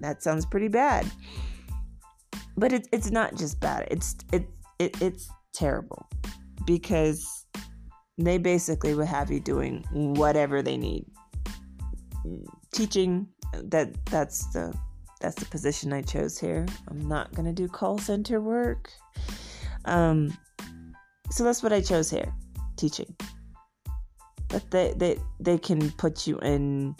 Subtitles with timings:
[0.00, 1.10] that sounds pretty bad,
[2.56, 3.88] but it's it's not just bad.
[3.90, 6.08] It's it, it it's terrible
[6.64, 7.44] because
[8.18, 11.06] they basically would have you doing whatever they need
[12.72, 14.74] teaching that that's the
[15.20, 16.66] that's the position I chose here.
[16.88, 18.90] I'm not gonna do call center work.
[19.84, 20.36] Um,
[21.30, 22.32] so that's what I chose here,
[22.76, 23.14] teaching.
[24.48, 26.94] But they they they can put you in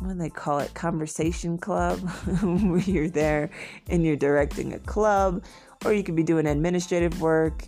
[0.00, 1.98] what do they call it, conversation club,
[2.42, 3.50] where you're there
[3.88, 5.44] and you're directing a club,
[5.84, 7.66] or you could be doing administrative work,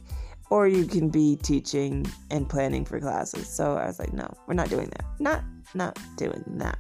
[0.50, 3.48] or you can be teaching and planning for classes.
[3.48, 5.04] So I was like, no, we're not doing that.
[5.18, 5.44] Not
[5.74, 6.78] not doing that.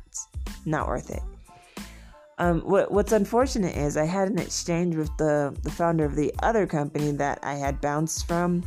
[0.66, 1.22] Not worth it.
[2.38, 6.32] Um, what, what's unfortunate is I had an exchange with the, the founder of the
[6.42, 8.64] other company that I had bounced from,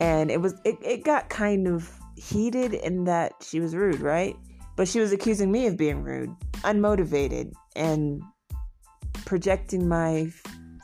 [0.00, 4.36] and it was it, it got kind of heated in that she was rude, right?
[4.76, 6.34] But she was accusing me of being rude,
[6.64, 8.20] unmotivated, and
[9.24, 10.32] projecting my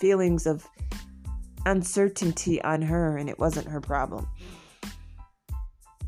[0.00, 0.66] feelings of
[1.66, 4.26] uncertainty on her, and it wasn't her problem.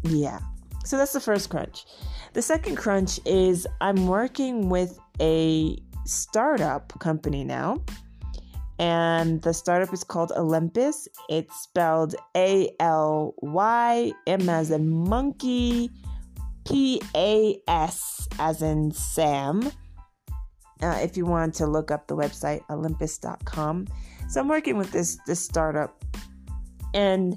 [0.03, 0.41] Yeah.
[0.85, 1.85] So that's the first crunch.
[2.33, 7.83] The second crunch is I'm working with a startup company now.
[8.79, 11.07] And the startup is called Olympus.
[11.29, 15.91] It's spelled A L Y M as in monkey,
[16.67, 19.71] P A S as in Sam.
[20.83, 23.87] Uh, if you want to look up the website, olympus.com.
[24.31, 26.05] So I'm working with this this startup,
[26.95, 27.37] and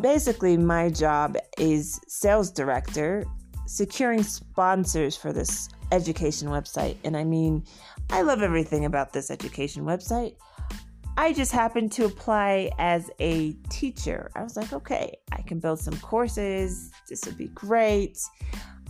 [0.00, 3.24] basically my job is sales director
[3.66, 6.96] securing sponsors for this education website.
[7.02, 7.64] And I mean,
[8.10, 10.36] I love everything about this education website.
[11.16, 14.30] I just happened to apply as a teacher.
[14.36, 16.92] I was like, okay, I can build some courses.
[17.08, 18.18] This would be great.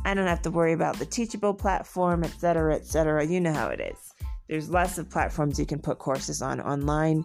[0.05, 3.25] I don't have to worry about the Teachable platform, etc., etc.
[3.25, 4.13] You know how it is.
[4.53, 7.25] There's lots of platforms you can put courses on online,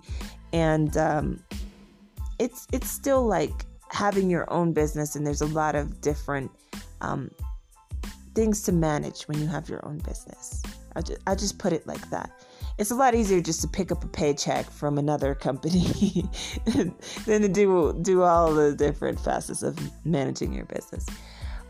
[0.54, 1.44] and um,
[2.40, 3.52] it's it's still like
[3.90, 6.50] having your own business, and there's a lot of different
[7.02, 7.30] um,
[8.34, 10.64] things to manage when you have your own business.
[10.96, 12.32] I just, I just put it like that.
[12.78, 16.24] It's a lot easier just to pick up a paycheck from another company
[17.26, 21.06] than to do do all the different facets of managing your business.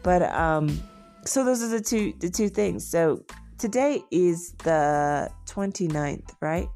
[0.03, 0.79] But um,
[1.25, 2.85] so those are the two the two things.
[2.85, 3.23] So
[3.57, 6.67] today is the 29th, right?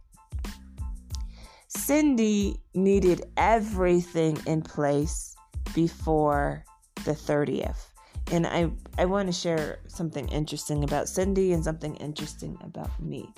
[1.67, 5.35] Cindy needed everything in place
[5.73, 6.65] before
[7.05, 7.91] the 30th
[8.31, 13.29] and I, I want to share something interesting about Cindy and something interesting about me.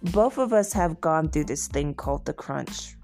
[0.00, 2.94] Both of us have gone through this thing called the crunch.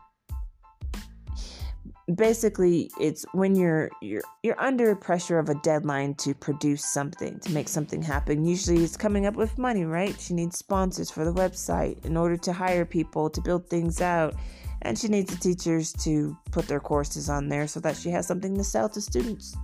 [2.14, 7.52] Basically, it's when you're you're you're under pressure of a deadline to produce something, to
[7.52, 8.44] make something happen.
[8.44, 10.14] Usually it's coming up with money, right?
[10.20, 14.34] She needs sponsors for the website in order to hire people to build things out.
[14.82, 18.26] And she needs the teachers to put their courses on there so that she has
[18.26, 19.56] something to sell to students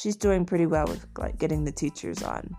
[0.00, 2.56] she's doing pretty well with like getting the teachers on.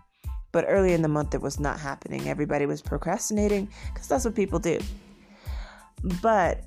[0.52, 2.28] But early in the month, it was not happening.
[2.28, 4.80] Everybody was procrastinating because that's what people do.
[6.22, 6.64] But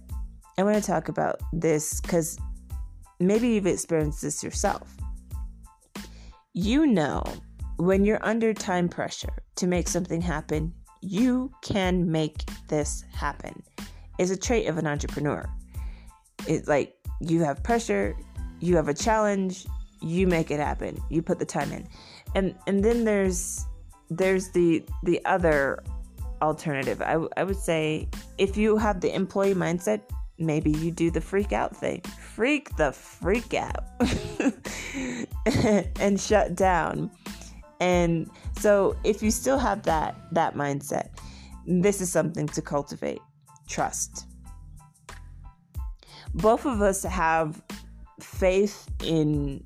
[0.57, 2.39] I want to talk about this because
[3.19, 4.97] maybe you've experienced this yourself.
[6.53, 7.25] You know,
[7.77, 13.63] when you're under time pressure to make something happen, you can make this happen.
[14.19, 15.49] It's a trait of an entrepreneur.
[16.47, 18.17] It's like you have pressure,
[18.61, 19.67] you have a challenge,
[20.01, 21.01] you make it happen.
[21.11, 21.89] You put the time in.
[22.35, 23.65] And and then there's
[24.11, 25.83] there's the the other
[26.43, 27.03] alternative.
[27.03, 28.09] I, I would say
[28.39, 30.03] if you have the employee mindset,
[30.39, 32.01] maybe you do the freak out thing.
[32.35, 33.85] Freak the freak out
[36.01, 37.11] and shut down.
[37.81, 41.09] And so if you still have that that mindset,
[41.67, 43.21] this is something to cultivate.
[43.69, 44.27] Trust.
[46.35, 47.63] Both of us have
[48.21, 49.65] faith in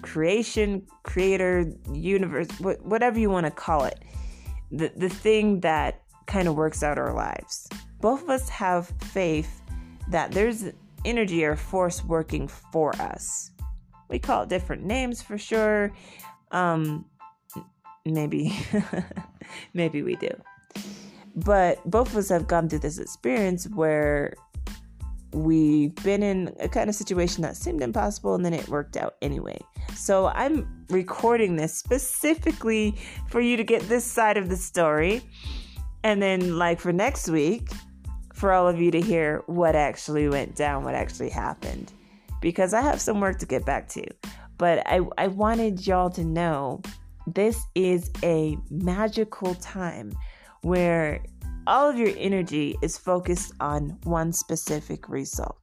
[0.00, 3.98] creation, creator, universe, whatever you want to call it.
[4.70, 7.68] The the thing that kind of works out our lives.
[8.00, 9.61] Both of us have faith
[10.08, 10.64] that there's
[11.04, 13.50] energy or force working for us.
[14.08, 15.92] We call it different names for sure.
[16.50, 17.06] Um,
[18.04, 18.56] maybe,
[19.74, 20.30] maybe we do.
[21.34, 24.34] But both of us have gone through this experience where
[25.32, 29.14] we've been in a kind of situation that seemed impossible and then it worked out
[29.22, 29.58] anyway.
[29.94, 32.96] So I'm recording this specifically
[33.28, 35.22] for you to get this side of the story.
[36.04, 37.68] And then, like for next week,
[38.42, 41.92] for all of you to hear what actually went down, what actually happened,
[42.40, 44.04] because I have some work to get back to.
[44.58, 46.82] But I, I wanted y'all to know
[47.28, 50.12] this is a magical time
[50.62, 51.22] where
[51.68, 55.62] all of your energy is focused on one specific result.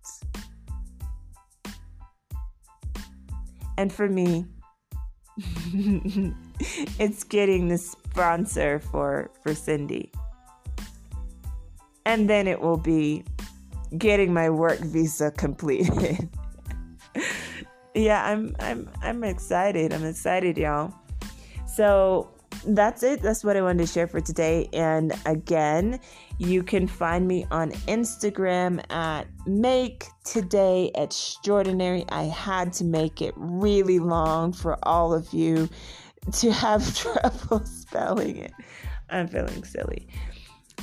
[3.78, 4.46] And for me,
[6.98, 10.14] it's getting the sponsor for for Cindy
[12.10, 13.24] and then it will be
[13.96, 16.28] getting my work visa completed.
[17.94, 19.94] yeah, I'm I'm I'm excited.
[19.94, 20.92] I'm excited, y'all.
[21.68, 22.32] So
[22.66, 23.22] that's it.
[23.22, 24.68] That's what I wanted to share for today.
[24.74, 26.00] And again,
[26.40, 32.06] you can find me on Instagram at Make Today Extraordinary.
[32.10, 35.70] I had to make it really long for all of you
[36.40, 38.54] to have trouble spelling it.
[39.12, 40.08] I'm feeling silly.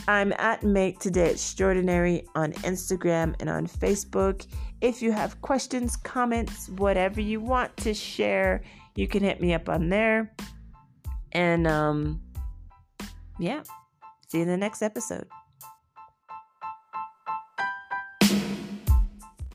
[0.09, 4.47] I'm at Make Today Extraordinary on Instagram and on Facebook.
[4.81, 8.63] If you have questions, comments, whatever you want to share,
[8.95, 10.33] you can hit me up on there.
[11.33, 12.23] And um,
[13.39, 13.63] yeah,
[14.29, 15.27] see you in the next episode.